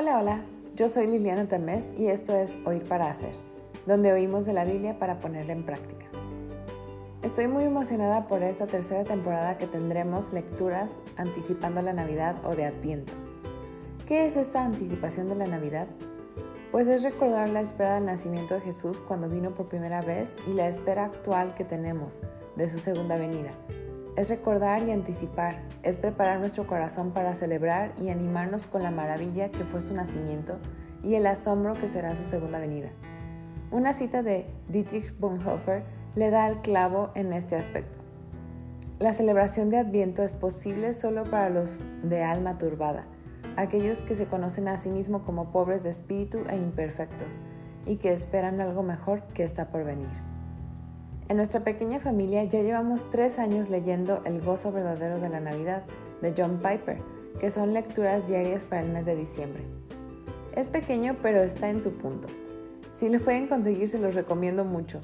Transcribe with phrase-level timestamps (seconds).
[0.00, 0.38] Hola, hola,
[0.76, 3.32] yo soy Liliana Tamés y esto es Oír para Hacer,
[3.84, 6.06] donde oímos de la Biblia para ponerla en práctica.
[7.22, 12.66] Estoy muy emocionada por esta tercera temporada que tendremos lecturas anticipando la Navidad o de
[12.66, 13.12] Adviento.
[14.06, 15.88] ¿Qué es esta anticipación de la Navidad?
[16.70, 20.52] Pues es recordar la espera del nacimiento de Jesús cuando vino por primera vez y
[20.52, 22.22] la espera actual que tenemos
[22.54, 23.50] de su segunda venida,
[24.18, 29.52] es recordar y anticipar, es preparar nuestro corazón para celebrar y animarnos con la maravilla
[29.52, 30.58] que fue su nacimiento
[31.04, 32.88] y el asombro que será su segunda venida.
[33.70, 35.84] Una cita de Dietrich Bonhoeffer
[36.16, 37.98] le da al clavo en este aspecto.
[38.98, 43.04] La celebración de Adviento es posible solo para los de alma turbada,
[43.56, 47.40] aquellos que se conocen a sí mismos como pobres de espíritu e imperfectos,
[47.86, 50.27] y que esperan algo mejor que está por venir.
[51.28, 55.82] En nuestra pequeña familia ya llevamos tres años leyendo El gozo verdadero de la Navidad
[56.22, 57.02] de John Piper,
[57.38, 59.62] que son lecturas diarias para el mes de diciembre.
[60.56, 62.28] Es pequeño pero está en su punto.
[62.94, 65.02] Si lo pueden conseguir se los recomiendo mucho.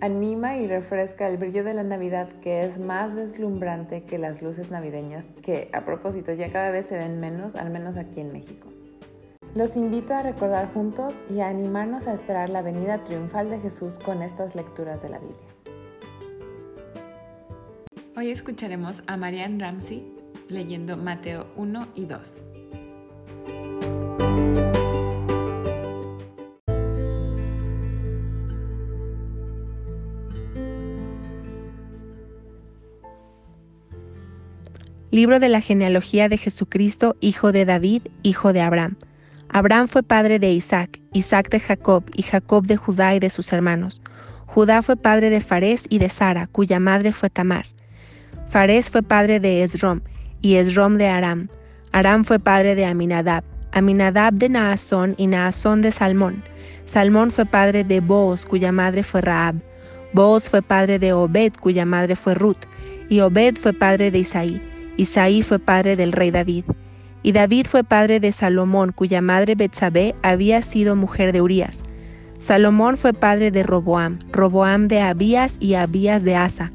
[0.00, 4.70] Anima y refresca el brillo de la Navidad que es más deslumbrante que las luces
[4.70, 8.68] navideñas que, a propósito, ya cada vez se ven menos, al menos aquí en México.
[9.54, 13.98] Los invito a recordar juntos y a animarnos a esperar la venida triunfal de Jesús
[13.98, 15.55] con estas lecturas de la Biblia.
[18.18, 20.02] Hoy escucharemos a Marianne Ramsey
[20.48, 22.42] leyendo Mateo 1 y 2.
[35.10, 38.96] Libro de la genealogía de Jesucristo, hijo de David, hijo de Abraham.
[39.50, 43.52] Abraham fue padre de Isaac, Isaac de Jacob, y Jacob de Judá y de sus
[43.52, 44.00] hermanos.
[44.46, 47.75] Judá fue padre de Farés y de Sara, cuya madre fue Tamar.
[48.56, 50.00] Fares fue padre de Esrom,
[50.40, 51.50] y Esrom de Aram.
[51.92, 56.42] Aram fue padre de Aminadab, Aminadab de Naasón y Naasón de Salmón.
[56.86, 59.56] Salmón fue padre de Booz, cuya madre fue Raab.
[60.14, 62.64] Booz fue padre de Obed, cuya madre fue Ruth.
[63.10, 64.58] Y Obed fue padre de Isaí.
[64.96, 66.64] Isaí fue padre del rey David.
[67.22, 71.76] Y David fue padre de Salomón, cuya madre Betsabé había sido mujer de Urías.
[72.38, 76.72] Salomón fue padre de Roboam, Roboam de Abías y Abías de Asa.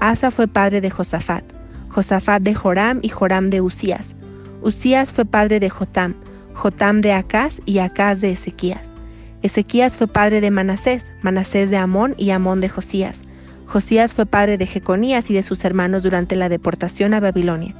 [0.00, 1.44] Asa fue padre de Josafat,
[1.90, 4.14] Josafat de Joram y Joram de Usías.
[4.62, 6.14] Usías fue padre de Jotam,
[6.54, 8.94] Jotam de Acaz y Acaz de Ezequías.
[9.42, 13.22] Ezequías fue padre de Manasés, Manasés de Amón y Amón de Josías.
[13.66, 17.74] Josías fue padre de Jeconías y de sus hermanos durante la deportación a Babilonia.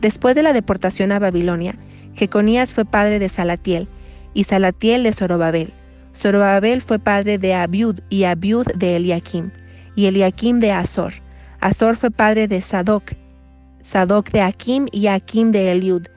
[0.00, 1.76] Después de la deportación a Babilonia,
[2.14, 3.88] Jeconías fue padre de Salatiel,
[4.32, 5.72] y Salatiel de Zorobabel.
[6.16, 9.50] Zorobabel fue padre de Abiud y Abiud de Eliakim,
[9.94, 11.21] y Eliakim de Azor.
[11.62, 13.12] Azor fue padre de Sadoc,
[13.82, 16.08] Sadoc de Akim y Akim de Eliud.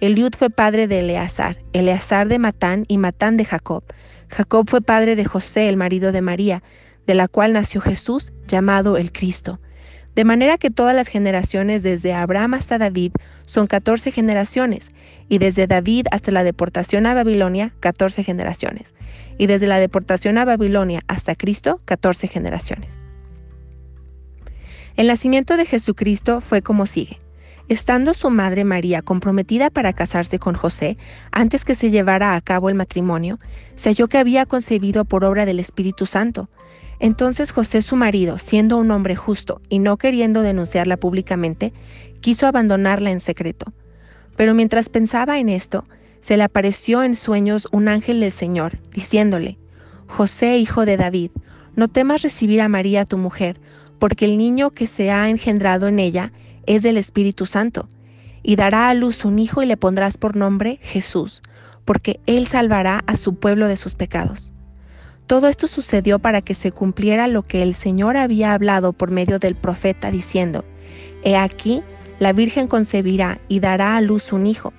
[0.00, 3.82] Eliud fue padre de Eleazar, Eleazar de Matán y Matán de Jacob.
[4.28, 6.62] Jacob fue padre de José, el marido de María,
[7.04, 9.58] de la cual nació Jesús, llamado el Cristo.
[10.14, 13.10] De manera que todas las generaciones desde Abraham hasta David
[13.44, 14.90] son catorce generaciones,
[15.28, 18.94] y desde David hasta la deportación a Babilonia, catorce generaciones,
[19.36, 23.02] y desde la deportación a Babilonia hasta Cristo, catorce generaciones.
[24.96, 27.18] El nacimiento de Jesucristo fue como sigue.
[27.68, 30.98] Estando su madre María comprometida para casarse con José,
[31.30, 33.38] antes que se llevara a cabo el matrimonio,
[33.76, 36.50] se halló que había concebido por obra del Espíritu Santo.
[36.98, 41.72] Entonces José su marido, siendo un hombre justo y no queriendo denunciarla públicamente,
[42.20, 43.72] quiso abandonarla en secreto.
[44.36, 45.84] Pero mientras pensaba en esto,
[46.20, 49.58] se le apareció en sueños un ángel del Señor, diciéndole,
[50.06, 51.30] José, hijo de David,
[51.74, 53.58] no temas recibir a María tu mujer,
[54.02, 56.32] porque el niño que se ha engendrado en ella
[56.66, 57.88] es del Espíritu Santo,
[58.42, 61.40] y dará a luz un hijo y le pondrás por nombre Jesús,
[61.84, 64.52] porque él salvará a su pueblo de sus pecados.
[65.28, 69.38] Todo esto sucedió para que se cumpliera lo que el Señor había hablado por medio
[69.38, 70.64] del profeta, diciendo,
[71.22, 71.80] He aquí,
[72.18, 74.72] la Virgen concebirá y dará a luz un hijo,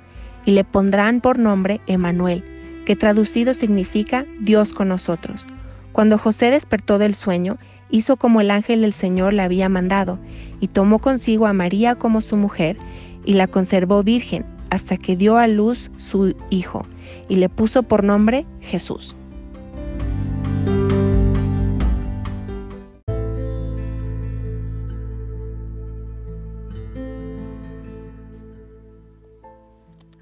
[0.44, 2.44] y le pondrán por nombre Emanuel,
[2.86, 5.46] que traducido significa Dios con nosotros.
[5.94, 7.56] Cuando José despertó del sueño,
[7.90, 10.20] hizo como el ángel del Señor le había mandado,
[10.60, 12.78] y tomó consigo a María como su mujer,
[13.26, 16.86] y la conservó virgen hasta que dio a luz su hijo,
[17.30, 19.16] y le puso por nombre Jesús.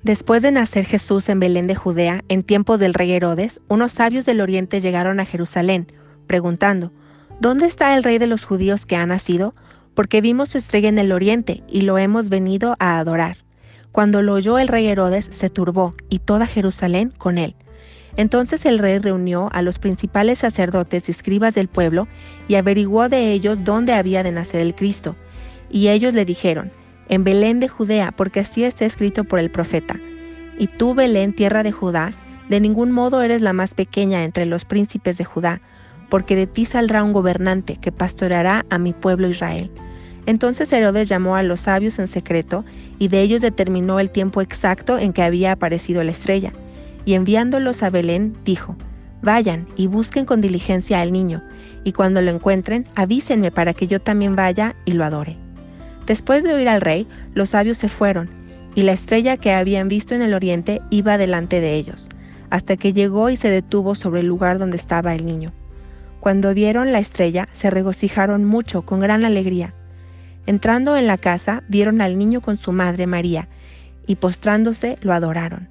[0.03, 4.25] Después de nacer Jesús en Belén de Judea, en tiempos del rey Herodes, unos sabios
[4.25, 5.87] del oriente llegaron a Jerusalén,
[6.25, 6.91] preguntando,
[7.41, 9.55] ¿Dónde está el rey de los judíos que ha nacido?
[9.95, 13.37] Porque vimos su estrella en el oriente y lo hemos venido a adorar.
[13.91, 17.55] Cuando lo oyó el rey Herodes, se turbó, y toda Jerusalén con él.
[18.15, 22.07] Entonces el rey reunió a los principales sacerdotes y escribas del pueblo,
[22.47, 25.15] y averiguó de ellos dónde había de nacer el Cristo.
[25.71, 26.71] Y ellos le dijeron,
[27.09, 29.99] en Belén de Judea, porque así está escrito por el profeta.
[30.59, 32.11] Y tú, Belén, tierra de Judá,
[32.49, 35.59] de ningún modo eres la más pequeña entre los príncipes de Judá,
[36.11, 39.71] porque de ti saldrá un gobernante que pastoreará a mi pueblo Israel.
[40.25, 42.65] Entonces Herodes llamó a los sabios en secreto,
[42.99, 46.51] y de ellos determinó el tiempo exacto en que había aparecido la estrella.
[47.05, 48.75] Y enviándolos a Belén, dijo,
[49.23, 51.41] Vayan y busquen con diligencia al niño,
[51.85, 55.37] y cuando lo encuentren, avísenme para que yo también vaya y lo adore.
[56.07, 58.29] Después de oír al rey, los sabios se fueron,
[58.75, 62.09] y la estrella que habían visto en el oriente iba delante de ellos,
[62.49, 65.53] hasta que llegó y se detuvo sobre el lugar donde estaba el niño.
[66.21, 69.73] Cuando vieron la estrella, se regocijaron mucho, con gran alegría.
[70.45, 73.47] Entrando en la casa, vieron al niño con su madre María,
[74.05, 75.67] y postrándose lo adoraron.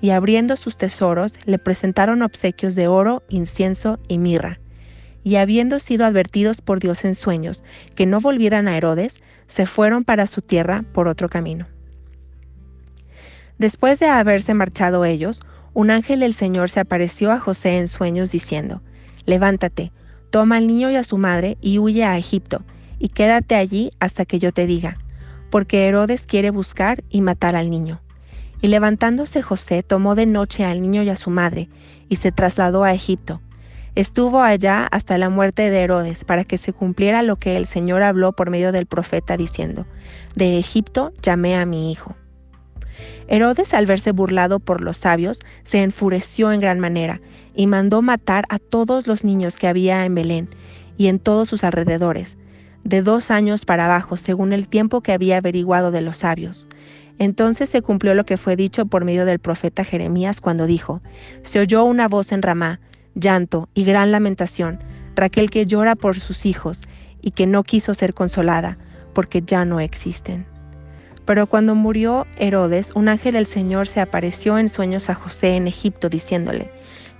[0.00, 4.58] Y abriendo sus tesoros, le presentaron obsequios de oro, incienso y mirra.
[5.22, 7.62] Y habiendo sido advertidos por Dios en sueños
[7.94, 11.68] que no volvieran a Herodes, se fueron para su tierra por otro camino.
[13.56, 15.42] Después de haberse marchado ellos,
[15.74, 18.82] un ángel del Señor se apareció a José en sueños diciendo,
[19.26, 19.92] Levántate,
[20.30, 22.62] toma al niño y a su madre y huye a Egipto,
[22.98, 24.96] y quédate allí hasta que yo te diga,
[25.50, 28.00] porque Herodes quiere buscar y matar al niño.
[28.60, 31.68] Y levantándose José tomó de noche al niño y a su madre,
[32.08, 33.40] y se trasladó a Egipto.
[33.94, 38.02] Estuvo allá hasta la muerte de Herodes, para que se cumpliera lo que el Señor
[38.02, 39.86] habló por medio del profeta, diciendo,
[40.34, 42.14] De Egipto llamé a mi hijo.
[43.28, 47.20] Herodes, al verse burlado por los sabios, se enfureció en gran manera,
[47.54, 50.48] y mandó matar a todos los niños que había en Belén
[50.96, 52.36] y en todos sus alrededores,
[52.84, 56.66] de dos años para abajo, según el tiempo que había averiguado de los sabios.
[57.18, 61.02] Entonces se cumplió lo que fue dicho por medio del profeta Jeremías cuando dijo,
[61.42, 62.80] Se oyó una voz en Ramá,
[63.14, 64.80] llanto y gran lamentación,
[65.14, 66.80] Raquel que llora por sus hijos
[67.20, 68.78] y que no quiso ser consolada,
[69.12, 70.51] porque ya no existen.
[71.24, 75.68] Pero cuando murió Herodes, un ángel del Señor se apareció en sueños a José en
[75.68, 76.70] Egipto, diciéndole,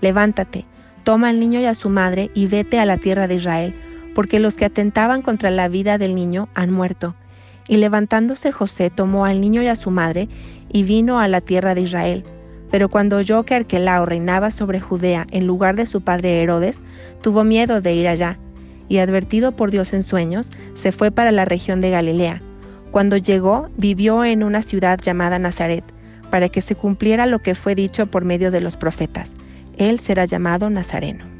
[0.00, 0.64] Levántate,
[1.04, 3.74] toma al niño y a su madre y vete a la tierra de Israel,
[4.14, 7.14] porque los que atentaban contra la vida del niño han muerto.
[7.68, 10.28] Y levantándose José tomó al niño y a su madre
[10.72, 12.24] y vino a la tierra de Israel.
[12.72, 16.80] Pero cuando oyó que Arquelao reinaba sobre Judea en lugar de su padre Herodes,
[17.20, 18.38] tuvo miedo de ir allá,
[18.88, 22.42] y advertido por Dios en sueños, se fue para la región de Galilea.
[22.92, 25.82] Cuando llegó, vivió en una ciudad llamada Nazaret,
[26.30, 29.32] para que se cumpliera lo que fue dicho por medio de los profetas.
[29.78, 31.31] Él será llamado Nazareno.